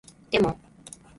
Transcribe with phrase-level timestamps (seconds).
[0.31, 0.59] でも